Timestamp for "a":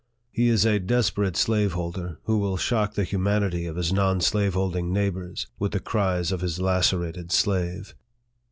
0.65-0.79